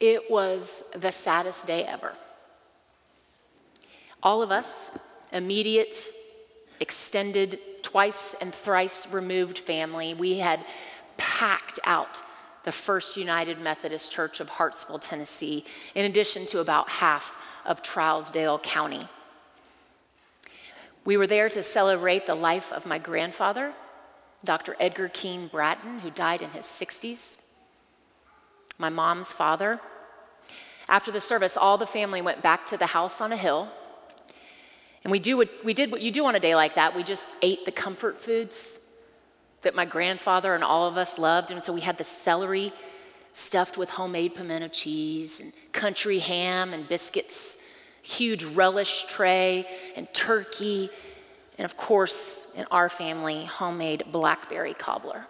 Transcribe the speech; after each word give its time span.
It 0.00 0.30
was 0.30 0.82
the 0.94 1.12
saddest 1.12 1.66
day 1.66 1.84
ever. 1.84 2.14
All 4.22 4.42
of 4.42 4.50
us, 4.50 4.90
immediate, 5.32 6.08
extended, 6.80 7.58
twice 7.82 8.34
and 8.40 8.54
thrice 8.54 9.06
removed 9.12 9.58
family, 9.58 10.14
we 10.14 10.38
had 10.38 10.60
packed 11.16 11.78
out 11.84 12.22
the 12.64 12.72
First 12.72 13.16
United 13.16 13.58
Methodist 13.58 14.12
Church 14.12 14.40
of 14.40 14.48
Hartsville, 14.48 14.98
Tennessee, 14.98 15.64
in 15.94 16.04
addition 16.04 16.46
to 16.46 16.60
about 16.60 16.88
half 16.88 17.38
of 17.64 17.82
Trousdale 17.82 18.62
County. 18.62 19.00
We 21.04 21.16
were 21.16 21.26
there 21.26 21.48
to 21.48 21.62
celebrate 21.62 22.26
the 22.26 22.34
life 22.34 22.72
of 22.72 22.86
my 22.86 22.98
grandfather, 22.98 23.72
Dr. 24.44 24.76
Edgar 24.78 25.08
Keene 25.08 25.48
Bratton, 25.48 26.00
who 26.00 26.10
died 26.10 26.42
in 26.42 26.50
his 26.50 26.64
60s, 26.64 27.44
my 28.78 28.88
mom's 28.88 29.32
father. 29.32 29.80
After 30.90 31.12
the 31.12 31.20
service, 31.20 31.56
all 31.56 31.78
the 31.78 31.86
family 31.86 32.20
went 32.20 32.42
back 32.42 32.66
to 32.66 32.76
the 32.76 32.86
house 32.86 33.20
on 33.20 33.30
a 33.30 33.36
hill. 33.36 33.68
And 35.04 35.12
we, 35.12 35.20
do 35.20 35.36
what, 35.36 35.48
we 35.64 35.72
did 35.72 35.92
what 35.92 36.02
you 36.02 36.10
do 36.10 36.26
on 36.26 36.34
a 36.34 36.40
day 36.40 36.56
like 36.56 36.74
that. 36.74 36.96
We 36.96 37.04
just 37.04 37.36
ate 37.42 37.64
the 37.64 37.70
comfort 37.70 38.18
foods 38.18 38.78
that 39.62 39.76
my 39.76 39.84
grandfather 39.84 40.52
and 40.52 40.64
all 40.64 40.88
of 40.88 40.96
us 40.96 41.16
loved. 41.16 41.52
And 41.52 41.62
so 41.62 41.72
we 41.72 41.80
had 41.80 41.96
the 41.96 42.04
celery 42.04 42.72
stuffed 43.32 43.78
with 43.78 43.90
homemade 43.90 44.34
pimento 44.34 44.66
cheese 44.66 45.38
and 45.38 45.52
country 45.70 46.18
ham 46.18 46.72
and 46.72 46.88
biscuits, 46.88 47.56
huge 48.02 48.42
relish 48.42 49.04
tray 49.04 49.68
and 49.94 50.12
turkey, 50.12 50.90
and 51.56 51.64
of 51.64 51.76
course, 51.76 52.52
in 52.56 52.66
our 52.72 52.88
family, 52.88 53.44
homemade 53.44 54.02
blackberry 54.10 54.74
cobbler. 54.74 55.26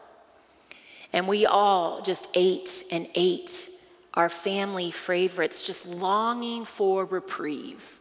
And 1.13 1.29
we 1.29 1.45
all 1.45 2.01
just 2.01 2.29
ate 2.35 2.85
and 2.91 3.07
ate 3.15 3.69
our 4.15 4.29
family 4.29 4.91
favorites, 4.91 5.63
just 5.63 5.87
longing 5.87 6.65
for 6.65 7.05
reprieve 7.05 8.01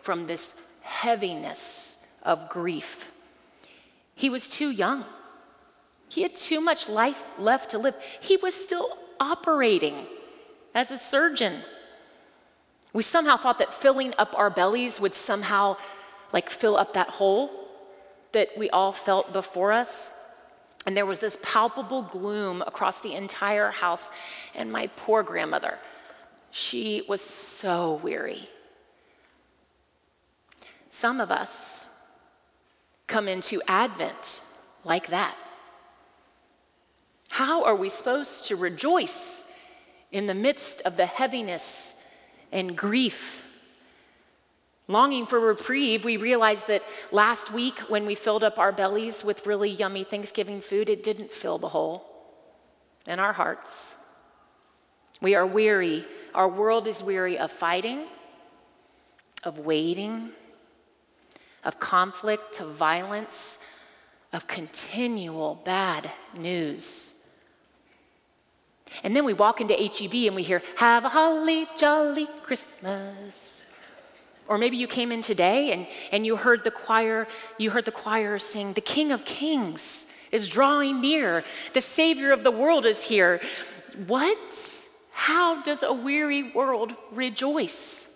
from 0.00 0.26
this 0.26 0.60
heaviness 0.82 1.98
of 2.22 2.48
grief. 2.48 3.12
He 4.14 4.28
was 4.28 4.48
too 4.48 4.70
young. 4.70 5.04
He 6.10 6.22
had 6.22 6.36
too 6.36 6.60
much 6.60 6.88
life 6.88 7.32
left 7.38 7.70
to 7.70 7.78
live. 7.78 7.94
He 8.20 8.36
was 8.36 8.54
still 8.54 8.98
operating 9.18 10.06
as 10.74 10.90
a 10.90 10.98
surgeon. 10.98 11.62
We 12.92 13.02
somehow 13.02 13.36
thought 13.36 13.58
that 13.58 13.74
filling 13.74 14.14
up 14.18 14.38
our 14.38 14.50
bellies 14.50 15.00
would 15.00 15.14
somehow 15.14 15.76
like 16.32 16.50
fill 16.50 16.76
up 16.76 16.92
that 16.92 17.08
hole 17.10 17.50
that 18.32 18.48
we 18.56 18.68
all 18.70 18.92
felt 18.92 19.32
before 19.32 19.72
us. 19.72 20.12
And 20.86 20.96
there 20.96 21.06
was 21.06 21.18
this 21.18 21.38
palpable 21.42 22.02
gloom 22.02 22.62
across 22.66 23.00
the 23.00 23.14
entire 23.14 23.70
house. 23.70 24.10
And 24.54 24.70
my 24.70 24.88
poor 24.96 25.22
grandmother, 25.22 25.78
she 26.50 27.02
was 27.08 27.20
so 27.20 28.00
weary. 28.02 28.48
Some 30.90 31.20
of 31.20 31.30
us 31.30 31.88
come 33.06 33.28
into 33.28 33.60
Advent 33.66 34.42
like 34.84 35.08
that. 35.08 35.36
How 37.30 37.64
are 37.64 37.74
we 37.74 37.88
supposed 37.88 38.44
to 38.46 38.56
rejoice 38.56 39.44
in 40.12 40.26
the 40.26 40.34
midst 40.34 40.82
of 40.82 40.96
the 40.96 41.06
heaviness 41.06 41.96
and 42.52 42.76
grief? 42.76 43.43
Longing 44.86 45.24
for 45.24 45.40
reprieve, 45.40 46.04
we 46.04 46.18
realized 46.18 46.66
that 46.68 46.82
last 47.10 47.50
week 47.50 47.78
when 47.80 48.04
we 48.04 48.14
filled 48.14 48.44
up 48.44 48.58
our 48.58 48.72
bellies 48.72 49.24
with 49.24 49.46
really 49.46 49.70
yummy 49.70 50.04
Thanksgiving 50.04 50.60
food, 50.60 50.90
it 50.90 51.02
didn't 51.02 51.32
fill 51.32 51.58
the 51.58 51.70
hole 51.70 52.04
in 53.06 53.18
our 53.18 53.32
hearts. 53.32 53.96
We 55.22 55.34
are 55.34 55.46
weary. 55.46 56.04
Our 56.34 56.48
world 56.48 56.86
is 56.86 57.02
weary 57.02 57.38
of 57.38 57.50
fighting, 57.50 58.04
of 59.42 59.58
waiting, 59.58 60.30
of 61.64 61.80
conflict, 61.80 62.60
of 62.60 62.74
violence, 62.74 63.58
of 64.34 64.46
continual 64.46 65.54
bad 65.64 66.10
news. 66.36 67.26
And 69.02 69.16
then 69.16 69.24
we 69.24 69.32
walk 69.32 69.62
into 69.62 69.74
HEB 69.74 70.26
and 70.26 70.36
we 70.36 70.42
hear, 70.42 70.62
Have 70.76 71.06
a 71.06 71.08
holly 71.08 71.66
jolly 71.76 72.26
Christmas. 72.42 73.63
Or 74.46 74.58
maybe 74.58 74.76
you 74.76 74.86
came 74.86 75.10
in 75.10 75.22
today 75.22 75.72
and, 75.72 75.86
and 76.12 76.26
you 76.26 76.36
heard 76.36 76.64
the 76.64 76.70
choir, 76.70 77.26
you 77.58 77.70
heard 77.70 77.84
the 77.84 77.92
choir 77.92 78.38
sing, 78.38 78.74
The 78.74 78.80
King 78.80 79.12
of 79.12 79.24
Kings 79.24 80.06
is 80.30 80.48
drawing 80.48 81.00
near, 81.00 81.44
the 81.72 81.80
Savior 81.80 82.32
of 82.32 82.44
the 82.44 82.50
world 82.50 82.84
is 82.84 83.04
here. 83.04 83.40
What? 84.06 84.84
How 85.12 85.62
does 85.62 85.82
a 85.82 85.92
weary 85.92 86.52
world 86.52 86.94
rejoice? 87.12 88.08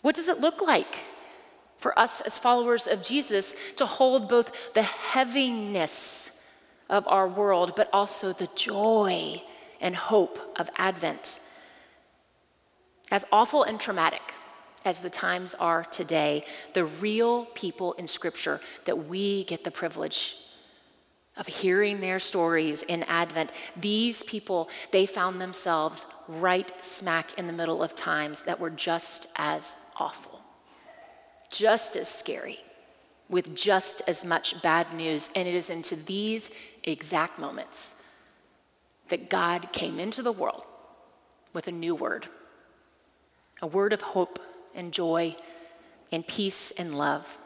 What 0.00 0.14
does 0.14 0.28
it 0.28 0.40
look 0.40 0.62
like 0.62 0.96
for 1.80 1.98
us 1.98 2.20
as 2.20 2.38
followers 2.38 2.86
of 2.86 3.02
Jesus 3.02 3.54
to 3.76 3.86
hold 3.86 4.28
both 4.28 4.74
the 4.74 4.82
heaviness 4.82 6.30
of 6.90 7.06
our 7.08 7.26
world, 7.26 7.72
but 7.74 7.88
also 7.92 8.32
the 8.32 8.48
joy 8.54 9.40
and 9.80 9.96
hope 9.96 10.38
of 10.56 10.68
Advent. 10.76 11.40
As 13.10 13.24
awful 13.32 13.62
and 13.62 13.80
traumatic 13.80 14.34
as 14.84 15.00
the 15.00 15.10
times 15.10 15.54
are 15.54 15.84
today, 15.84 16.44
the 16.74 16.84
real 16.84 17.46
people 17.46 17.92
in 17.94 18.06
Scripture 18.06 18.60
that 18.84 19.06
we 19.06 19.44
get 19.44 19.64
the 19.64 19.70
privilege 19.70 20.36
of 21.36 21.46
hearing 21.46 22.00
their 22.00 22.18
stories 22.18 22.82
in 22.82 23.02
Advent, 23.04 23.52
these 23.76 24.22
people, 24.24 24.68
they 24.90 25.06
found 25.06 25.40
themselves 25.40 26.06
right 26.28 26.72
smack 26.82 27.38
in 27.38 27.46
the 27.46 27.52
middle 27.52 27.82
of 27.82 27.94
times 27.94 28.42
that 28.42 28.60
were 28.60 28.70
just 28.70 29.26
as 29.36 29.76
awful, 29.96 30.40
just 31.50 31.96
as 31.96 32.08
scary, 32.08 32.58
with 33.28 33.54
just 33.54 34.02
as 34.06 34.24
much 34.24 34.60
bad 34.62 34.92
news. 34.92 35.30
And 35.34 35.46
it 35.46 35.54
is 35.54 35.70
into 35.70 35.96
these 35.96 36.50
exact 36.84 37.38
moments 37.38 37.94
that 39.08 39.30
God 39.30 39.72
came 39.72 39.98
into 39.98 40.22
the 40.22 40.32
world 40.32 40.64
with 41.52 41.68
a 41.68 41.72
new 41.72 41.94
word 41.94 42.26
a 43.62 43.66
word 43.66 43.92
of 43.92 44.00
hope 44.00 44.38
and 44.74 44.92
joy 44.92 45.36
and 46.12 46.26
peace 46.26 46.70
and 46.72 46.96
love. 46.96 47.38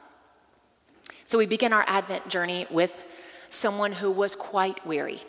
So 1.25 1.39
we 1.39 1.47
begin 1.47 1.73
our 1.73 1.85
Advent 1.87 2.29
journey 2.29 2.67
with 2.71 3.05
someone 3.51 3.93
who 3.93 4.11
was 4.11 4.35
quite 4.35 4.87
weary, 4.87 5.21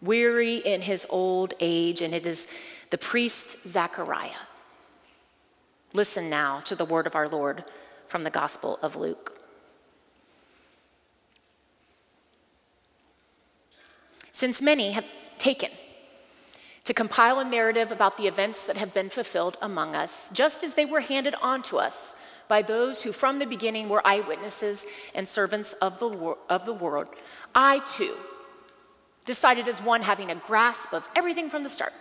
weary 0.00 0.56
in 0.56 0.82
his 0.82 1.06
old 1.10 1.54
age, 1.60 2.00
and 2.00 2.14
it 2.14 2.26
is 2.26 2.46
the 2.90 2.98
priest 2.98 3.56
Zechariah. 3.66 4.44
Listen 5.92 6.30
now 6.30 6.60
to 6.60 6.74
the 6.74 6.84
word 6.84 7.06
of 7.06 7.14
our 7.14 7.28
Lord 7.28 7.64
from 8.06 8.22
the 8.22 8.30
Gospel 8.30 8.78
of 8.82 8.96
Luke. 8.96 9.40
since 14.40 14.62
many 14.62 14.92
have 14.92 15.04
taken 15.36 15.68
to 16.90 16.94
compile 16.94 17.38
a 17.38 17.44
narrative 17.44 17.92
about 17.92 18.16
the 18.16 18.26
events 18.26 18.64
that 18.64 18.76
have 18.76 18.92
been 18.92 19.08
fulfilled 19.08 19.56
among 19.62 19.94
us, 19.94 20.28
just 20.30 20.64
as 20.64 20.74
they 20.74 20.84
were 20.84 20.98
handed 20.98 21.36
on 21.40 21.62
to 21.62 21.78
us 21.78 22.16
by 22.48 22.62
those 22.62 23.04
who 23.04 23.12
from 23.12 23.38
the 23.38 23.46
beginning 23.46 23.88
were 23.88 24.04
eyewitnesses 24.04 24.84
and 25.14 25.28
servants 25.28 25.72
of 25.74 26.00
the, 26.00 26.08
wor- 26.08 26.38
of 26.48 26.66
the 26.66 26.74
world, 26.74 27.08
I 27.54 27.78
too 27.86 28.16
decided 29.24 29.68
as 29.68 29.80
one 29.80 30.02
having 30.02 30.32
a 30.32 30.34
grasp 30.34 30.92
of 30.92 31.08
everything 31.14 31.48
from 31.48 31.62
the 31.62 31.70
start 31.70 31.92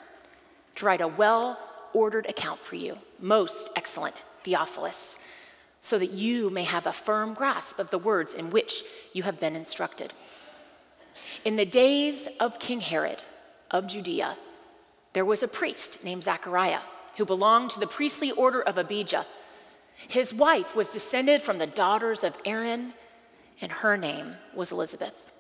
to 0.78 0.86
write 0.86 1.02
a 1.02 1.08
well 1.08 1.60
ordered 1.94 2.26
account 2.26 2.60
for 2.60 2.76
you, 2.76 2.98
most 3.20 3.70
excellent 3.76 4.24
Theophilus, 4.44 5.20
so 5.82 6.00
that 6.00 6.14
you 6.14 6.50
may 6.50 6.64
have 6.64 6.88
a 6.88 6.94
firm 6.94 7.36
grasp 7.36 7.78
of 7.78 7.92
the 7.92 8.00
words 8.00 8.34
in 8.34 8.50
which 8.50 8.82
you 9.14 9.22
have 9.22 9.40
been 9.40 9.56
instructed. 9.56 10.16
In 11.46 11.58
the 11.58 11.66
days 11.66 12.28
of 12.40 12.58
King 12.58 12.80
Herod 12.80 13.22
of 13.70 13.86
Judea, 13.86 14.36
there 15.14 15.25
was 15.25 15.44
a 15.44 15.47
priest 15.47 16.03
named 16.03 16.24
Zachariah 16.24 16.81
who 17.18 17.25
belonged 17.25 17.72
to 17.72 17.80
the 17.80 17.88
priestly 17.88 18.31
order 18.31 18.62
of 18.62 18.78
Abijah. 18.78 19.25
His 19.95 20.34
wife 20.34 20.75
was 20.75 20.94
descended 20.94 21.42
from 21.42 21.57
the 21.57 21.68
daughters 21.68 22.24
of 22.24 22.38
Aaron, 22.45 22.94
and 23.62 23.72
her 23.72 23.98
name 23.98 24.36
was 24.56 24.72
Elizabeth. 24.72 25.34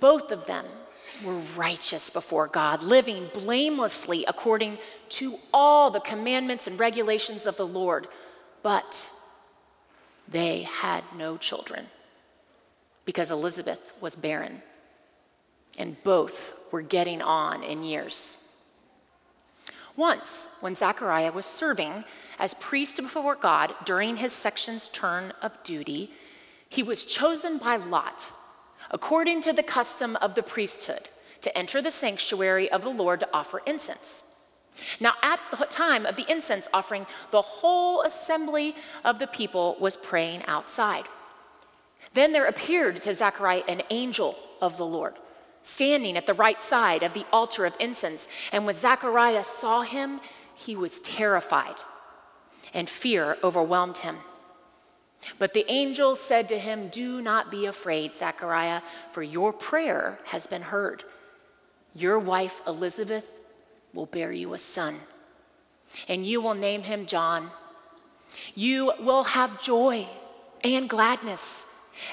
Both 0.00 0.30
of 0.30 0.46
them 0.46 0.66
were 1.24 1.38
righteous 1.56 2.10
before 2.10 2.46
God, 2.46 2.82
living 2.82 3.30
blamelessly 3.32 4.24
according 4.26 4.78
to 5.10 5.38
all 5.52 5.90
the 5.90 6.00
commandments 6.00 6.66
and 6.66 6.78
regulations 6.78 7.46
of 7.46 7.56
the 7.56 7.66
Lord, 7.66 8.06
but 8.62 9.10
they 10.28 10.62
had 10.62 11.02
no 11.16 11.36
children 11.36 11.86
because 13.04 13.30
Elizabeth 13.30 13.94
was 14.00 14.14
barren 14.14 14.62
and 15.78 16.02
both 16.04 16.54
were 16.70 16.82
getting 16.82 17.22
on 17.22 17.62
in 17.62 17.82
years. 17.82 18.36
Once, 19.98 20.48
when 20.60 20.76
Zechariah 20.76 21.32
was 21.32 21.44
serving 21.44 22.04
as 22.38 22.54
priest 22.54 22.98
before 22.98 23.34
God 23.34 23.74
during 23.84 24.14
his 24.14 24.32
section's 24.32 24.88
turn 24.88 25.32
of 25.42 25.60
duty, 25.64 26.12
he 26.68 26.84
was 26.84 27.04
chosen 27.04 27.58
by 27.58 27.74
Lot, 27.74 28.30
according 28.92 29.40
to 29.40 29.52
the 29.52 29.64
custom 29.64 30.14
of 30.22 30.36
the 30.36 30.42
priesthood, 30.44 31.08
to 31.40 31.58
enter 31.58 31.82
the 31.82 31.90
sanctuary 31.90 32.70
of 32.70 32.84
the 32.84 32.90
Lord 32.90 33.18
to 33.18 33.28
offer 33.32 33.60
incense. 33.66 34.22
Now, 35.00 35.14
at 35.20 35.40
the 35.50 35.66
time 35.66 36.06
of 36.06 36.14
the 36.14 36.30
incense 36.30 36.68
offering, 36.72 37.04
the 37.32 37.42
whole 37.42 38.02
assembly 38.02 38.76
of 39.04 39.18
the 39.18 39.26
people 39.26 39.76
was 39.80 39.96
praying 39.96 40.44
outside. 40.46 41.06
Then 42.14 42.32
there 42.32 42.46
appeared 42.46 43.00
to 43.00 43.14
Zechariah 43.14 43.64
an 43.66 43.82
angel 43.90 44.38
of 44.62 44.76
the 44.76 44.86
Lord, 44.86 45.14
standing 45.68 46.16
at 46.16 46.26
the 46.26 46.34
right 46.34 46.60
side 46.60 47.02
of 47.02 47.14
the 47.14 47.26
altar 47.32 47.66
of 47.66 47.76
incense. 47.78 48.28
And 48.52 48.64
when 48.64 48.74
Zechariah 48.74 49.44
saw 49.44 49.82
him, 49.82 50.20
he 50.56 50.74
was 50.74 51.00
terrified, 51.00 51.76
and 52.74 52.88
fear 52.88 53.36
overwhelmed 53.44 53.98
him. 53.98 54.16
But 55.38 55.54
the 55.54 55.70
angel 55.70 56.16
said 56.16 56.48
to 56.48 56.58
him, 56.58 56.88
Do 56.88 57.20
not 57.20 57.50
be 57.50 57.66
afraid, 57.66 58.14
Zechariah, 58.14 58.82
for 59.12 59.22
your 59.22 59.52
prayer 59.52 60.18
has 60.26 60.46
been 60.46 60.62
heard. 60.62 61.04
Your 61.94 62.18
wife 62.18 62.60
Elizabeth 62.66 63.32
will 63.92 64.06
bear 64.06 64.32
you 64.32 64.54
a 64.54 64.58
son, 64.58 65.00
and 66.08 66.26
you 66.26 66.40
will 66.40 66.54
name 66.54 66.82
him 66.82 67.06
John. 67.06 67.50
You 68.54 68.92
will 69.00 69.24
have 69.24 69.62
joy 69.62 70.06
and 70.64 70.88
gladness, 70.88 71.66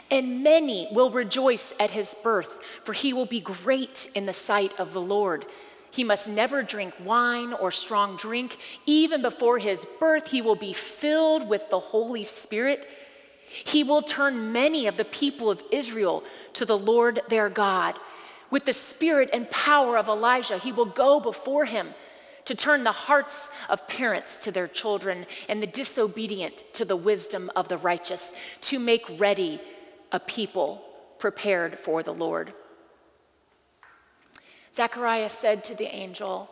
and 0.10 0.44
many 0.44 0.88
will 0.92 1.10
rejoice 1.10 1.74
at 1.80 1.92
his 1.92 2.16
birth, 2.24 2.60
for 2.84 2.94
he 2.94 3.14
will 3.14 3.26
be 3.26 3.40
great 3.40 4.10
in 4.16 4.26
the 4.26 4.34
sight 4.34 4.74
of 4.80 4.94
the 4.94 5.02
Lord. 5.02 5.46
He 5.92 6.04
must 6.04 6.30
never 6.30 6.64
drink 6.64 6.94
wine 7.04 7.54
or 7.54 7.72
strong 7.72 8.18
drink. 8.18 8.58
Even 8.86 9.22
before 9.22 9.60
his 9.60 9.86
birth, 10.00 10.32
he 10.32 10.42
will 10.42 10.56
be 10.56 10.74
filled 10.74 11.48
with 11.48 11.70
the 11.70 11.80
Holy 11.80 12.24
Spirit. 12.24 12.88
He 13.48 13.84
will 13.84 14.02
turn 14.02 14.52
many 14.52 14.88
of 14.88 14.98
the 14.98 15.06
people 15.06 15.50
of 15.50 15.64
Israel 15.72 16.24
to 16.54 16.66
the 16.66 16.78
Lord 16.78 17.22
their 17.30 17.50
God 17.50 17.98
with 18.56 18.66
the 18.66 18.74
spirit 18.74 19.30
and 19.34 19.50
power 19.50 19.98
of 19.98 20.08
Elijah, 20.08 20.58
he 20.58 20.72
will 20.72 20.86
go 20.86 21.20
before 21.20 21.66
him 21.66 21.90
to 22.46 22.56
turn 22.56 22.84
the 22.84 22.92
hearts 22.92 23.50
of 23.70 23.88
parents 23.88 24.40
to 24.42 24.52
their 24.52 24.68
children 24.68 25.26
and 25.50 25.62
the 25.62 25.68
disobedient 25.68 26.64
to 26.74 26.86
the 26.86 26.96
wisdom 26.96 27.52
of 27.56 27.68
the 27.68 27.78
righteous, 27.78 28.34
to 28.62 28.80
make 28.80 29.04
ready 29.20 29.60
a 30.16 30.20
people 30.22 30.82
prepared 31.20 31.78
for 31.78 32.02
the 32.02 32.14
Lord. 32.14 32.54
Zechariah 34.74 35.30
said 35.30 35.62
to 35.66 35.76
the 35.76 35.94
angel, 35.94 36.50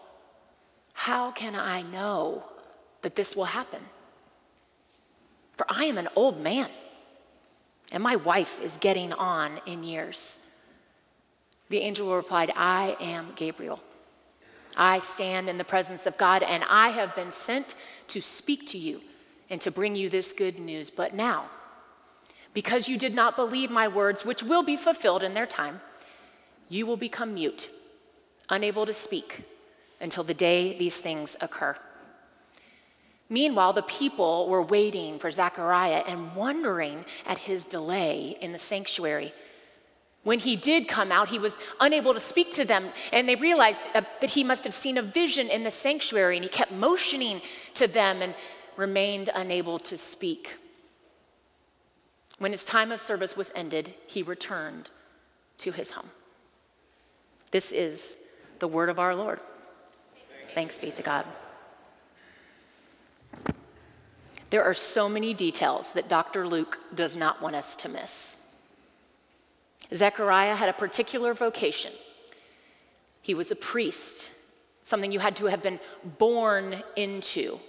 How 0.91 1.31
can 1.31 1.55
I 1.55 1.81
know 1.81 2.43
that 3.03 3.15
this 3.15 3.37
will 3.37 3.45
happen? 3.45 3.79
For 5.53 5.65
I 5.69 5.85
am 5.85 5.97
an 5.97 6.09
old 6.13 6.41
man, 6.41 6.69
and 7.93 8.03
my 8.03 8.17
wife 8.17 8.61
is 8.61 8.75
getting 8.75 9.13
on 9.13 9.61
in 9.65 9.83
years. 9.83 10.39
The 11.69 11.79
angel 11.79 12.13
replied, 12.13 12.51
I 12.57 12.97
am 12.99 13.31
Gabriel. 13.37 13.79
I 14.75 14.99
stand 14.99 15.47
in 15.47 15.57
the 15.57 15.63
presence 15.63 16.05
of 16.05 16.17
God, 16.17 16.43
and 16.43 16.65
I 16.69 16.89
have 16.89 17.15
been 17.15 17.31
sent 17.31 17.75
to 18.09 18.21
speak 18.21 18.67
to 18.67 18.77
you 18.77 18.99
and 19.49 19.61
to 19.61 19.71
bring 19.71 19.95
you 19.95 20.09
this 20.09 20.33
good 20.33 20.59
news. 20.59 20.89
But 20.89 21.13
now, 21.13 21.45
because 22.53 22.87
you 22.87 22.97
did 22.97 23.13
not 23.13 23.35
believe 23.35 23.71
my 23.71 23.87
words, 23.87 24.25
which 24.25 24.43
will 24.43 24.63
be 24.63 24.77
fulfilled 24.77 25.23
in 25.23 25.33
their 25.33 25.45
time, 25.45 25.81
you 26.69 26.85
will 26.85 26.97
become 26.97 27.33
mute, 27.33 27.69
unable 28.49 28.85
to 28.85 28.93
speak 28.93 29.43
until 29.99 30.23
the 30.23 30.33
day 30.33 30.77
these 30.77 30.99
things 30.99 31.35
occur. 31.41 31.75
Meanwhile, 33.29 33.73
the 33.73 33.83
people 33.83 34.47
were 34.47 34.61
waiting 34.61 35.17
for 35.17 35.31
Zechariah 35.31 36.03
and 36.07 36.35
wondering 36.35 37.05
at 37.25 37.39
his 37.39 37.65
delay 37.65 38.37
in 38.41 38.51
the 38.51 38.59
sanctuary. 38.59 39.33
When 40.23 40.39
he 40.39 40.55
did 40.55 40.87
come 40.87 41.11
out, 41.11 41.29
he 41.29 41.39
was 41.39 41.57
unable 41.79 42.13
to 42.13 42.19
speak 42.19 42.51
to 42.53 42.65
them, 42.65 42.89
and 43.11 43.27
they 43.27 43.35
realized 43.35 43.87
uh, 43.93 44.01
that 44.21 44.31
he 44.31 44.43
must 44.43 44.63
have 44.63 44.73
seen 44.73 44.97
a 44.97 45.01
vision 45.01 45.49
in 45.49 45.63
the 45.63 45.71
sanctuary, 45.71 46.37
and 46.37 46.45
he 46.45 46.49
kept 46.49 46.71
motioning 46.71 47.41
to 47.73 47.87
them 47.87 48.21
and 48.21 48.35
remained 48.77 49.29
unable 49.35 49.79
to 49.79 49.97
speak. 49.97 50.57
When 52.39 52.51
his 52.51 52.65
time 52.65 52.91
of 52.91 52.99
service 52.99 53.37
was 53.37 53.51
ended, 53.55 53.93
he 54.07 54.23
returned 54.23 54.89
to 55.59 55.71
his 55.71 55.91
home. 55.91 56.09
This 57.51 57.71
is 57.71 58.17
the 58.59 58.67
word 58.67 58.89
of 58.89 58.99
our 58.99 59.15
Lord. 59.15 59.39
Thanks 60.49 60.77
be 60.77 60.91
to 60.91 61.03
God. 61.03 61.25
There 64.49 64.63
are 64.63 64.73
so 64.73 65.09
many 65.09 65.33
details 65.33 65.93
that 65.93 66.07
Dr. 66.07 66.47
Luke 66.47 66.79
does 66.93 67.15
not 67.15 67.41
want 67.41 67.55
us 67.55 67.75
to 67.77 67.89
miss. 67.89 68.37
Zechariah 69.93 70.55
had 70.55 70.69
a 70.69 70.73
particular 70.73 71.33
vocation. 71.33 71.91
He 73.21 73.33
was 73.33 73.51
a 73.51 73.55
priest, 73.55 74.29
something 74.83 75.11
you 75.11 75.19
had 75.19 75.35
to 75.37 75.45
have 75.45 75.63
been 75.63 75.79
born 76.19 76.75
into, 76.95 77.59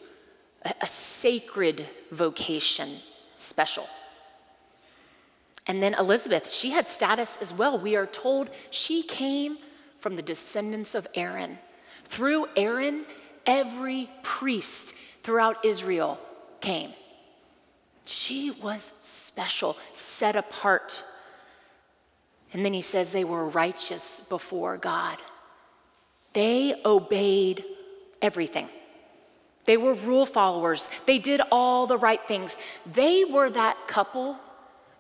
a, 0.63 0.87
sacred 0.87 1.87
vocation, 2.11 2.99
special. 3.37 3.89
And 5.67 5.83
then 5.83 5.95
Elizabeth, 5.95 6.51
she 6.51 6.71
had 6.71 6.89
status 6.89 7.39
as 7.41 7.53
well. 7.53 7.79
We 7.79 7.97
are 7.97 8.07
told 8.07 8.51
she 8.71 9.03
came 9.03 9.57
from 9.99 10.17
the 10.17 10.23
descendants 10.23 10.95
of 10.95 11.07
Aaron. 11.15 11.59
Through 12.05 12.49
Aaron, 12.57 13.07
every 13.47 14.11
priest 14.23 14.95
throughout 15.23 15.65
Israel 15.65 16.19
came. 16.61 16.93
She 18.05 18.51
was 18.51 18.93
special, 19.01 19.79
set 19.95 20.37
apart. 20.37 21.03
And 22.53 22.65
then 22.65 22.75
he 22.75 22.83
says 22.83 23.11
they 23.11 23.25
were 23.25 23.49
righteous 23.49 24.21
before 24.21 24.77
God. 24.77 25.17
They 26.35 26.75
obeyed 26.85 27.65
everything. 28.21 28.69
They 29.65 29.79
were 29.79 29.95
rule 29.95 30.27
followers. 30.27 30.91
They 31.07 31.19
did 31.19 31.41
all 31.51 31.87
the 31.87 31.97
right 31.97 32.21
things. 32.29 32.59
They 32.85 33.25
were 33.25 33.49
that 33.49 33.89
couple 33.89 34.37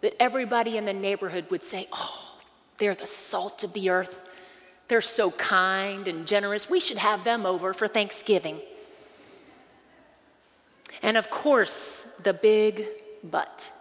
that 0.05 0.15
everybody 0.21 0.77
in 0.77 0.85
the 0.85 0.93
neighborhood 0.93 1.51
would 1.51 1.63
say, 1.63 1.89
Oh, 1.91 2.37
they're 2.77 2.95
the 2.95 3.07
salt 3.07 3.65
of 3.65 3.73
the 3.73 3.89
earth. 3.89 4.21
They're 4.87 5.01
so 5.01 5.31
kind 5.31 6.07
and 6.07 6.27
generous. 6.27 6.69
We 6.69 6.79
should 6.79 6.99
have 6.99 7.25
them 7.25 7.47
over 7.47 7.73
for 7.73 7.89
Thanksgiving. 7.89 8.61
And 11.03 11.17
of 11.17 11.31
course, 11.31 12.07
the 12.23 12.35
big 12.35 12.85
but. 13.23 13.73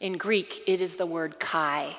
In 0.00 0.14
Greek, 0.14 0.60
it 0.66 0.80
is 0.80 0.96
the 0.96 1.06
word 1.06 1.38
kai 1.38 1.94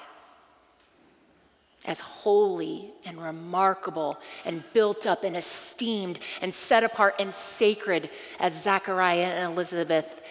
as 1.86 2.02
holy 2.02 2.92
and 3.06 3.24
remarkable 3.24 4.20
and 4.44 4.66
built 4.74 5.08
up 5.08 5.24
and 5.24 5.38
esteemed 5.38 6.20
and 6.42 6.54
set 6.54 6.84
apart 6.84 7.16
and 7.20 7.34
sacred 7.34 8.10
as 8.38 8.62
Zachariah 8.62 9.24
and 9.24 9.54
Elizabeth, 9.54 10.22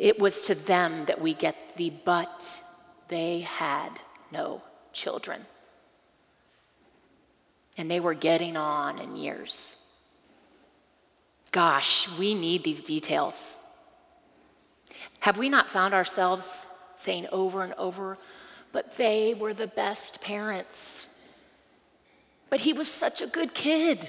it 0.00 0.18
was 0.18 0.40
to 0.42 0.54
them 0.54 1.04
that 1.04 1.20
we 1.20 1.34
get 1.34 1.76
the 1.76 1.90
but 1.90 2.58
they 3.08 3.40
had 3.40 4.00
no 4.32 4.62
children. 4.94 5.44
And 7.76 7.90
they 7.90 8.00
were 8.00 8.14
getting 8.14 8.56
on 8.56 8.98
in 8.98 9.14
years. 9.14 9.76
Gosh, 11.52 12.08
we 12.18 12.32
need 12.32 12.64
these 12.64 12.82
details. 12.82 13.58
Have 15.20 15.36
we 15.36 15.50
not 15.50 15.68
found 15.68 15.92
ourselves 15.92 16.66
saying 16.96 17.26
over 17.30 17.62
and 17.62 17.74
over, 17.74 18.16
but 18.72 18.96
they 18.96 19.34
were 19.34 19.52
the 19.52 19.66
best 19.66 20.22
parents. 20.22 21.08
But 22.48 22.60
he 22.60 22.72
was 22.72 22.88
such 22.88 23.20
a 23.20 23.26
good 23.26 23.52
kid. 23.52 24.08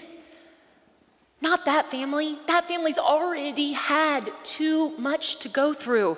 Not 1.42 1.66
that 1.66 1.90
family. 1.90 2.38
That 2.48 2.68
family's 2.68 3.00
already 3.00 3.74
had 3.74 4.32
too 4.44 4.96
much 4.98 5.38
to 5.40 5.50
go 5.50 5.74
through. 5.74 6.18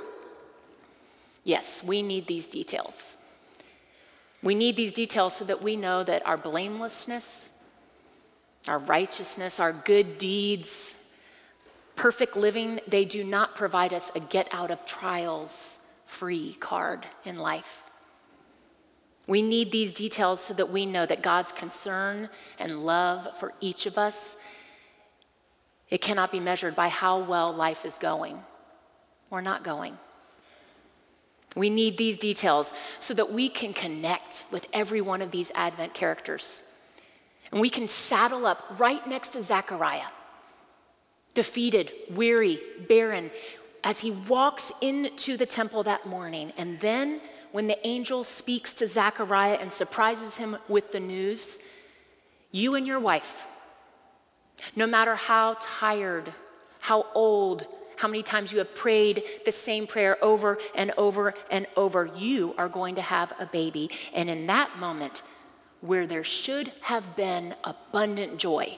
Yes, 1.46 1.84
we 1.84 2.02
need 2.02 2.28
these 2.28 2.48
details. 2.48 3.18
We 4.42 4.56
need 4.56 4.76
these 4.76 4.92
details 4.92 5.36
so 5.38 5.46
that 5.46 5.62
we 5.62 5.78
know 5.78 6.04
that 6.04 6.26
our 6.26 6.38
blamelessness, 6.38 7.50
our 8.68 8.80
righteousness, 8.80 9.60
our 9.60 9.72
good 9.72 10.18
deeds, 10.18 10.98
perfect 11.96 12.36
living, 12.36 12.82
they 12.86 13.06
do 13.06 13.24
not 13.24 13.56
provide 13.56 13.94
us 13.94 14.12
a 14.16 14.20
get 14.20 14.50
out 14.52 14.72
of 14.72 14.86
trials 14.86 15.80
free 16.06 16.56
card 16.60 17.06
in 17.24 17.38
life. 17.38 17.84
We 19.28 19.42
need 19.42 19.72
these 19.72 19.94
details 19.94 20.42
so 20.42 20.54
that 20.56 20.70
we 20.70 20.86
know 20.86 21.06
that 21.06 21.22
God's 21.22 21.54
concern 21.54 22.30
and 22.60 22.80
love 22.80 23.38
for 23.38 23.54
each 23.62 23.86
of 23.86 23.98
us 23.98 24.38
it 25.94 26.02
cannot 26.02 26.32
be 26.32 26.40
measured 26.40 26.76
by 26.76 26.90
how 26.90 27.20
well 27.20 27.54
life 27.54 27.86
is 27.86 28.00
going 28.00 28.40
or 29.30 29.44
not 29.44 29.64
going. 29.64 29.96
We 31.56 31.70
need 31.70 31.98
these 31.98 32.18
details 32.18 32.74
so 32.98 33.14
that 33.14 33.32
we 33.32 33.48
can 33.48 33.74
connect 33.74 34.44
with 34.52 34.68
every 34.74 35.02
one 35.02 35.22
of 35.22 35.30
these 35.30 35.52
Advent 35.54 35.94
characters. 35.94 36.64
And 37.52 37.62
we 37.62 37.70
can 37.70 37.88
saddle 37.88 38.48
up 38.48 38.66
right 38.80 39.06
next 39.08 39.30
to 39.34 39.44
Zechariah, 39.44 40.10
defeated, 41.36 41.92
weary, 42.10 42.60
barren, 42.90 43.30
as 43.84 44.00
he 44.00 44.10
walks 44.10 44.72
into 44.82 45.38
the 45.38 45.46
temple 45.46 45.84
that 45.84 46.08
morning. 46.08 46.54
And 46.58 46.80
then 46.80 47.22
when 47.52 47.68
the 47.68 47.78
angel 47.88 48.24
speaks 48.24 48.74
to 48.74 48.88
Zechariah 48.88 49.60
and 49.62 49.72
surprises 49.72 50.38
him 50.38 50.58
with 50.68 50.92
the 50.92 51.00
news, 51.00 51.60
You 52.50 52.74
and 52.74 52.88
your 52.88 53.00
wife, 53.00 53.48
no 54.76 54.88
matter 54.88 55.16
how 55.16 55.58
tired, 55.60 56.32
how 56.80 57.06
old, 57.14 57.66
how 57.98 58.08
many 58.08 58.24
times 58.24 58.52
you 58.52 58.58
have 58.60 58.76
prayed 58.76 59.24
the 59.46 59.52
same 59.52 59.88
prayer 59.88 60.18
over 60.24 60.58
and 60.76 60.92
over 60.98 61.34
and 61.50 61.68
over, 61.76 62.10
you 62.16 62.54
are 62.58 62.70
going 62.70 62.96
to 62.96 63.02
have 63.02 63.34
a 63.40 63.46
baby. 63.46 63.90
And 64.14 64.30
in 64.30 64.48
that 64.48 64.78
moment, 64.78 65.22
where 65.82 66.08
there 66.08 66.24
should 66.24 66.72
have 66.82 67.16
been 67.16 67.56
abundant 67.64 68.38
joy 68.38 68.78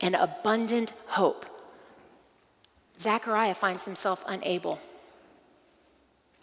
and 0.00 0.14
abundant 0.14 0.92
hope, 1.08 1.46
Zechariah 2.98 3.54
finds 3.54 3.84
himself 3.84 4.24
unable. 4.26 4.78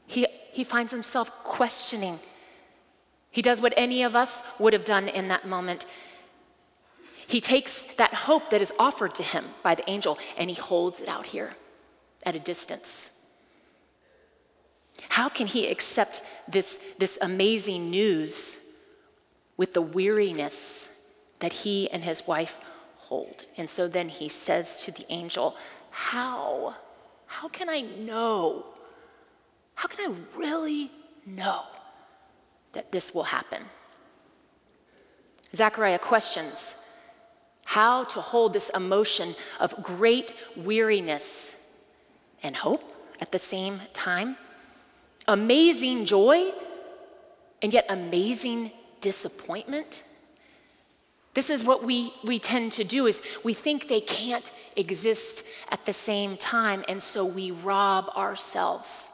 He, 0.08 0.28
he 0.52 0.64
finds 0.64 0.92
himself 0.92 1.32
questioning. 1.44 2.20
He 3.32 3.42
does 3.42 3.62
what 3.62 3.74
any 3.78 4.04
of 4.04 4.16
us 4.16 4.44
would 4.60 4.74
have 4.74 4.84
done 4.84 5.08
in 5.08 5.30
that 5.30 5.48
moment. 5.48 5.86
He 7.32 7.40
takes 7.40 7.84
that 7.96 8.14
hope 8.14 8.50
that 8.50 8.62
is 8.62 8.74
offered 8.78 9.16
to 9.16 9.24
him 9.24 9.46
by 9.64 9.74
the 9.74 9.90
angel 9.90 10.20
and 10.38 10.50
he 10.50 10.56
holds 10.58 11.00
it 11.00 11.08
out 11.08 11.28
here 11.28 11.52
at 12.26 12.36
a 12.36 12.40
distance. 12.40 13.10
How 15.08 15.30
can 15.30 15.48
he 15.48 15.68
accept 15.68 16.24
this, 16.46 16.82
this 17.00 17.18
amazing 17.22 17.90
news 17.90 18.58
with 19.56 19.72
the 19.74 19.82
weariness 19.82 20.90
that 21.40 21.54
he 21.54 21.90
and 21.90 22.04
his 22.04 22.28
wife 22.28 22.60
hold? 22.98 23.46
And 23.56 23.70
so 23.70 23.88
then 23.88 24.10
he 24.10 24.28
says 24.28 24.84
to 24.84 24.92
the 24.92 25.06
angel, 25.10 25.56
How? 25.90 26.76
How 27.28 27.48
can 27.48 27.70
I 27.70 27.80
know? 27.80 28.66
How 29.76 29.88
can 29.88 30.12
I 30.12 30.38
really 30.38 30.92
know 31.26 31.64
that 32.74 32.92
this 32.92 33.14
will 33.14 33.24
happen? 33.24 33.64
Zechariah 35.56 36.00
questions 36.00 36.76
how 37.72 38.04
to 38.04 38.20
hold 38.20 38.52
this 38.52 38.70
emotion 38.72 39.34
of 39.62 39.82
great 39.82 40.34
weariness 40.58 41.56
and 42.44 42.54
hope 42.54 42.84
at 43.22 43.32
the 43.32 43.40
same 43.40 43.80
time, 43.94 44.36
amazing 45.26 46.06
joy, 46.06 46.52
and 47.62 47.74
yet 47.74 47.86
amazing 47.88 48.72
disappointment. 49.00 50.04
This 51.34 51.50
is 51.50 51.64
what 51.64 51.82
we, 51.82 52.14
we 52.26 52.40
tend 52.40 52.74
to 52.74 52.84
do 52.84 53.08
is 53.08 53.24
we 53.42 53.54
think 53.54 53.88
they 53.88 54.02
can't 54.02 54.52
exist 54.76 55.46
at 55.70 55.86
the 55.86 55.94
same 55.94 56.36
time, 56.36 56.84
and 56.90 57.02
so 57.02 57.24
we 57.24 57.52
rob 57.52 58.10
ourselves 58.18 59.10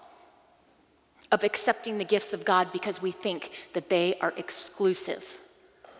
of 1.32 1.44
accepting 1.44 2.00
the 2.00 2.06
gifts 2.06 2.34
of 2.34 2.44
God 2.44 2.72
because 2.72 3.04
we 3.04 3.12
think 3.12 3.52
that 3.74 3.90
they 3.90 4.16
are 4.20 4.34
exclusive 4.36 5.38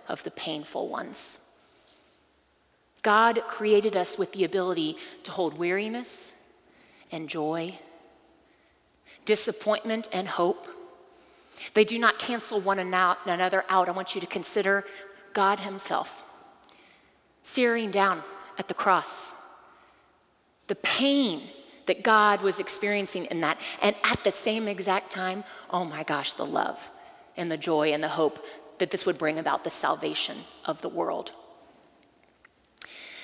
of 0.08 0.24
the 0.24 0.32
painful 0.32 0.88
ones. 0.88 1.38
God 3.08 3.42
created 3.48 3.96
us 3.96 4.18
with 4.18 4.34
the 4.34 4.44
ability 4.44 4.98
to 5.24 5.32
hold 5.32 5.58
weariness 5.58 6.36
and 7.10 7.30
joy, 7.30 7.80
disappointment 9.24 10.10
and 10.12 10.28
hope. 10.28 10.68
They 11.74 11.86
do 11.86 11.98
not 11.98 12.20
cancel 12.20 12.60
one 12.60 12.80
another 12.80 13.64
out. 13.70 13.88
I 13.88 13.94
want 13.94 14.14
you 14.14 14.20
to 14.20 14.28
consider 14.28 14.84
God 15.32 15.62
Himself 15.62 16.26
staring 17.44 17.92
down 17.92 18.24
at 18.58 18.68
the 18.68 18.74
cross, 18.74 19.34
the 20.68 20.76
pain 20.76 21.44
that 21.86 22.04
God 22.04 22.42
was 22.42 22.60
experiencing 22.60 23.24
in 23.28 23.40
that, 23.40 23.58
and 23.82 23.96
at 24.04 24.22
the 24.26 24.34
same 24.34 24.68
exact 24.68 25.14
time, 25.14 25.46
oh 25.70 25.86
my 25.86 26.04
gosh, 26.04 26.34
the 26.34 26.46
love 26.46 26.92
and 27.38 27.50
the 27.50 27.56
joy 27.56 27.94
and 27.94 28.04
the 28.04 28.10
hope 28.10 28.46
that 28.80 28.92
this 28.92 29.06
would 29.06 29.18
bring 29.18 29.40
about 29.40 29.64
the 29.64 29.70
salvation 29.70 30.40
of 30.66 30.82
the 30.82 30.90
world. 30.90 31.32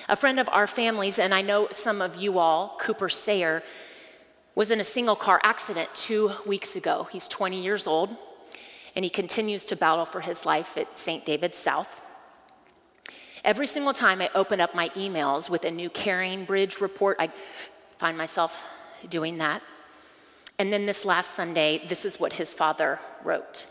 A 0.06 0.16
friend 0.16 0.38
of 0.38 0.50
our 0.52 0.66
family's, 0.66 1.18
and 1.18 1.32
I 1.32 1.40
know 1.40 1.68
some 1.70 2.02
of 2.02 2.16
you 2.16 2.38
all, 2.38 2.76
Cooper 2.78 3.08
Sayer, 3.08 3.62
was 4.54 4.70
in 4.70 4.78
a 4.78 4.84
single 4.84 5.16
car 5.16 5.40
accident 5.42 5.88
two 5.94 6.30
weeks 6.46 6.76
ago. 6.76 7.08
He's 7.10 7.26
20 7.26 7.62
years 7.62 7.86
old, 7.86 8.14
and 8.94 9.02
he 9.02 9.08
continues 9.08 9.64
to 9.66 9.76
battle 9.76 10.04
for 10.04 10.20
his 10.20 10.44
life 10.44 10.76
at 10.76 10.98
St. 10.98 11.24
David's 11.24 11.56
South. 11.56 12.02
Every 13.42 13.66
single 13.66 13.94
time 13.94 14.20
I 14.20 14.28
open 14.34 14.60
up 14.60 14.74
my 14.74 14.90
emails 14.90 15.48
with 15.48 15.64
a 15.64 15.70
new 15.70 15.88
Caring 15.88 16.44
Bridge 16.44 16.82
report, 16.82 17.16
I 17.18 17.28
find 17.96 18.18
myself 18.18 18.66
doing 19.08 19.38
that. 19.38 19.62
And 20.58 20.70
then 20.70 20.84
this 20.84 21.06
last 21.06 21.30
Sunday, 21.30 21.82
this 21.88 22.04
is 22.04 22.20
what 22.20 22.34
his 22.34 22.52
father 22.52 23.00
wrote 23.24 23.66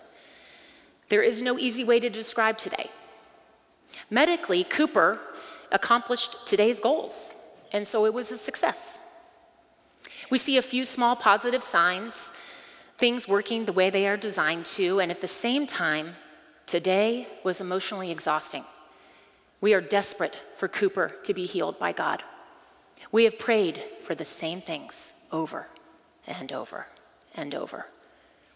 There 1.09 1.21
is 1.21 1.43
no 1.43 1.59
easy 1.59 1.83
way 1.83 1.99
to 1.99 2.09
describe 2.09 2.57
today. 2.57 2.89
Medically, 4.09 4.63
Cooper 4.63 5.19
accomplished 5.73 6.47
today's 6.47 6.79
goals, 6.79 7.35
and 7.73 7.85
so 7.85 8.05
it 8.05 8.13
was 8.13 8.31
a 8.31 8.37
success. 8.37 8.99
We 10.29 10.37
see 10.37 10.57
a 10.57 10.61
few 10.61 10.85
small 10.85 11.15
positive 11.15 11.63
signs, 11.63 12.31
things 12.97 13.27
working 13.27 13.65
the 13.65 13.73
way 13.73 13.89
they 13.89 14.07
are 14.07 14.15
designed 14.15 14.65
to, 14.77 15.01
and 15.01 15.11
at 15.11 15.19
the 15.19 15.27
same 15.27 15.67
time, 15.67 16.15
today 16.67 17.27
was 17.43 17.59
emotionally 17.59 18.11
exhausting. 18.11 18.63
We 19.59 19.73
are 19.73 19.81
desperate 19.81 20.37
for 20.55 20.67
Cooper 20.67 21.15
to 21.23 21.33
be 21.33 21.45
healed 21.45 21.79
by 21.79 21.91
God. 21.91 22.23
We 23.11 23.25
have 23.25 23.39
prayed 23.39 23.81
for 24.03 24.15
the 24.15 24.25
same 24.25 24.61
things 24.61 25.13
over 25.31 25.67
and 26.27 26.51
over 26.53 26.87
and 27.35 27.53
over. 27.55 27.87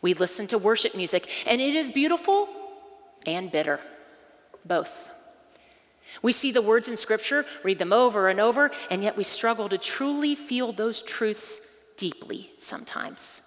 We 0.01 0.13
listen 0.13 0.47
to 0.47 0.57
worship 0.57 0.95
music, 0.95 1.29
and 1.47 1.59
it 1.59 1.75
is 1.75 1.91
beautiful 1.91 2.47
and 3.25 3.51
bitter, 3.51 3.79
both. 4.65 5.16
We 6.21 6.31
see 6.31 6.51
the 6.51 6.61
words 6.61 6.87
in 6.87 6.95
Scripture, 6.95 7.45
read 7.63 7.79
them 7.79 7.93
over 7.93 8.27
and 8.29 8.39
over, 8.39 8.71
and 8.89 9.03
yet 9.03 9.17
we 9.17 9.23
struggle 9.23 9.69
to 9.69 9.77
truly 9.77 10.35
feel 10.35 10.71
those 10.71 11.01
truths 11.01 11.61
deeply 11.95 12.51
sometimes. 12.57 13.41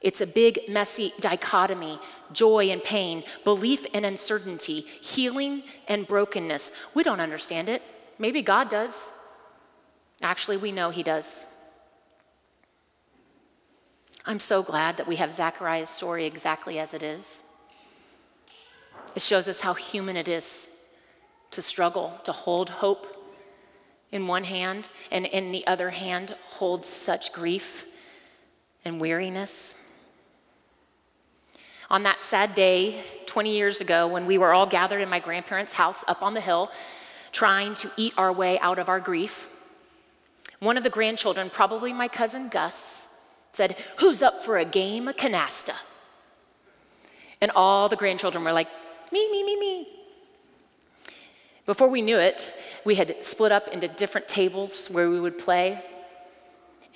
It's 0.00 0.22
a 0.22 0.26
big, 0.26 0.60
messy 0.68 1.12
dichotomy 1.20 1.98
joy 2.32 2.70
and 2.70 2.82
pain, 2.82 3.22
belief 3.44 3.84
and 3.92 4.06
uncertainty, 4.06 4.80
healing 4.80 5.62
and 5.88 6.06
brokenness. 6.06 6.72
We 6.94 7.02
don't 7.02 7.20
understand 7.20 7.68
it. 7.68 7.82
Maybe 8.18 8.40
God 8.40 8.70
does. 8.70 9.12
Actually, 10.22 10.56
we 10.56 10.72
know 10.72 10.90
He 10.90 11.02
does. 11.02 11.46
I'm 14.24 14.40
so 14.40 14.62
glad 14.62 14.96
that 14.96 15.06
we 15.06 15.16
have 15.16 15.34
Zachariah's 15.34 15.90
story 15.90 16.24
exactly 16.24 16.78
as 16.78 16.94
it 16.94 17.02
is. 17.02 17.42
It 19.16 19.22
shows 19.22 19.48
us 19.48 19.60
how 19.60 19.74
human 19.74 20.16
it 20.16 20.28
is 20.28 20.69
to 21.50 21.62
struggle, 21.62 22.18
to 22.24 22.32
hold 22.32 22.70
hope 22.70 23.16
in 24.12 24.26
one 24.26 24.44
hand, 24.44 24.88
and 25.10 25.26
in 25.26 25.52
the 25.52 25.66
other 25.66 25.90
hand, 25.90 26.34
hold 26.48 26.84
such 26.84 27.32
grief 27.32 27.86
and 28.84 29.00
weariness. 29.00 29.76
On 31.90 32.02
that 32.04 32.22
sad 32.22 32.54
day, 32.54 33.02
20 33.26 33.54
years 33.54 33.80
ago, 33.80 34.06
when 34.06 34.26
we 34.26 34.38
were 34.38 34.52
all 34.52 34.66
gathered 34.66 35.00
in 35.00 35.08
my 35.08 35.20
grandparents' 35.20 35.72
house 35.72 36.04
up 36.08 36.22
on 36.22 36.34
the 36.34 36.40
hill, 36.40 36.70
trying 37.32 37.74
to 37.76 37.90
eat 37.96 38.12
our 38.16 38.32
way 38.32 38.58
out 38.60 38.78
of 38.78 38.88
our 38.88 39.00
grief, 39.00 39.48
one 40.60 40.76
of 40.76 40.82
the 40.82 40.90
grandchildren, 40.90 41.50
probably 41.50 41.92
my 41.92 42.06
cousin 42.06 42.48
Gus, 42.48 43.08
said, 43.52 43.76
Who's 43.98 44.22
up 44.22 44.42
for 44.42 44.58
a 44.58 44.64
game 44.64 45.08
of 45.08 45.16
canasta? 45.16 45.74
And 47.40 47.50
all 47.52 47.88
the 47.88 47.96
grandchildren 47.96 48.44
were 48.44 48.52
like, 48.52 48.68
Me, 49.12 49.30
me, 49.30 49.42
me, 49.42 49.58
me. 49.58 49.99
Before 51.70 51.86
we 51.86 52.02
knew 52.02 52.18
it, 52.18 52.52
we 52.84 52.96
had 52.96 53.24
split 53.24 53.52
up 53.52 53.68
into 53.68 53.86
different 53.86 54.26
tables 54.26 54.88
where 54.88 55.08
we 55.08 55.20
would 55.20 55.38
play. 55.38 55.80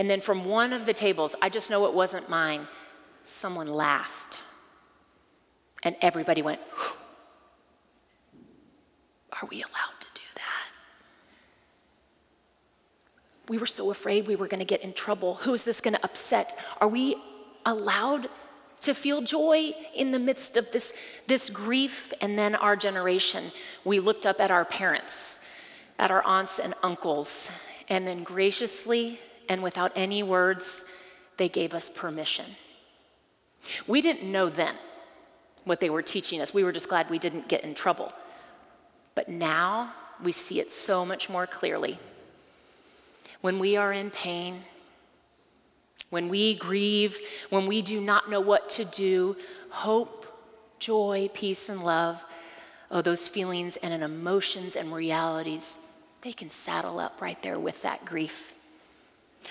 And 0.00 0.10
then 0.10 0.20
from 0.20 0.46
one 0.46 0.72
of 0.72 0.84
the 0.84 0.92
tables, 0.92 1.36
I 1.40 1.48
just 1.48 1.70
know 1.70 1.86
it 1.86 1.94
wasn't 1.94 2.28
mine, 2.28 2.66
someone 3.22 3.68
laughed. 3.68 4.42
And 5.84 5.94
everybody 6.00 6.42
went, 6.42 6.60
Are 9.40 9.46
we 9.48 9.58
allowed 9.58 10.00
to 10.00 10.08
do 10.12 10.22
that? 10.34 10.72
We 13.48 13.58
were 13.58 13.66
so 13.66 13.92
afraid 13.92 14.26
we 14.26 14.34
were 14.34 14.48
going 14.48 14.58
to 14.58 14.64
get 14.64 14.82
in 14.82 14.92
trouble. 14.92 15.34
Who 15.34 15.54
is 15.54 15.62
this 15.62 15.80
going 15.80 15.94
to 15.94 16.02
upset? 16.02 16.58
Are 16.80 16.88
we 16.88 17.14
allowed 17.64 18.28
to 18.80 18.94
feel 18.94 19.22
joy 19.22 19.74
in 19.94 20.10
the 20.10 20.18
midst 20.18 20.56
of 20.56 20.70
this, 20.72 20.92
this 21.26 21.50
grief. 21.50 22.12
And 22.20 22.38
then 22.38 22.54
our 22.54 22.76
generation, 22.76 23.52
we 23.84 24.00
looked 24.00 24.26
up 24.26 24.40
at 24.40 24.50
our 24.50 24.64
parents, 24.64 25.40
at 25.98 26.10
our 26.10 26.22
aunts 26.24 26.58
and 26.58 26.74
uncles, 26.82 27.50
and 27.88 28.06
then 28.06 28.22
graciously 28.22 29.18
and 29.48 29.62
without 29.62 29.92
any 29.94 30.22
words, 30.22 30.84
they 31.36 31.48
gave 31.48 31.74
us 31.74 31.88
permission. 31.88 32.46
We 33.86 34.00
didn't 34.00 34.30
know 34.30 34.48
then 34.48 34.74
what 35.64 35.80
they 35.80 35.90
were 35.90 36.02
teaching 36.02 36.40
us. 36.40 36.52
We 36.52 36.64
were 36.64 36.72
just 36.72 36.88
glad 36.88 37.10
we 37.10 37.18
didn't 37.18 37.48
get 37.48 37.64
in 37.64 37.74
trouble. 37.74 38.12
But 39.14 39.28
now 39.28 39.92
we 40.22 40.32
see 40.32 40.60
it 40.60 40.72
so 40.72 41.04
much 41.04 41.28
more 41.28 41.46
clearly. 41.46 41.98
When 43.40 43.58
we 43.58 43.76
are 43.76 43.92
in 43.92 44.10
pain, 44.10 44.64
when 46.10 46.28
we 46.28 46.54
grieve, 46.54 47.20
when 47.50 47.66
we 47.66 47.82
do 47.82 48.00
not 48.00 48.30
know 48.30 48.40
what 48.40 48.68
to 48.70 48.84
do, 48.84 49.36
hope, 49.70 50.26
joy, 50.78 51.28
peace, 51.32 51.68
and 51.68 51.82
love 51.82 52.24
oh, 52.90 53.02
those 53.02 53.28
feelings 53.28 53.76
and 53.76 54.02
emotions 54.02 54.76
and 54.76 54.92
realities, 54.92 55.80
they 56.22 56.32
can 56.32 56.48
saddle 56.48 57.00
up 57.00 57.20
right 57.20 57.42
there 57.42 57.58
with 57.58 57.82
that 57.82 58.04
grief. 58.04 58.54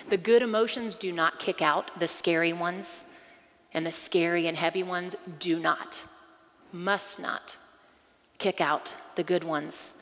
The 0.09 0.17
good 0.17 0.41
emotions 0.41 0.95
do 0.95 1.11
not 1.11 1.39
kick 1.39 1.61
out 1.61 1.99
the 1.99 2.07
scary 2.07 2.53
ones, 2.53 3.05
and 3.73 3.85
the 3.85 3.91
scary 3.91 4.47
and 4.47 4.57
heavy 4.57 4.81
ones 4.81 5.15
do 5.39 5.59
not, 5.59 6.03
must 6.71 7.19
not 7.19 7.57
kick 8.37 8.61
out 8.61 8.95
the 9.15 9.23
good 9.23 9.43
ones. 9.43 9.95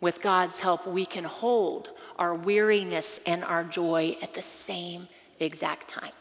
With 0.00 0.22
God's 0.22 0.60
help, 0.60 0.86
we 0.86 1.04
can 1.04 1.24
hold 1.24 1.90
our 2.18 2.34
weariness 2.34 3.20
and 3.26 3.44
our 3.44 3.62
joy 3.62 4.16
at 4.22 4.34
the 4.34 4.42
same 4.42 5.08
exact 5.44 5.88
time. 5.88 6.12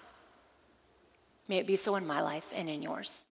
May 1.48 1.58
it 1.58 1.68
be 1.68 1.76
so 1.76 1.96
in 1.96 2.06
my 2.06 2.22
life 2.22 2.52
and 2.54 2.70
in 2.70 2.82
yours. 2.82 3.26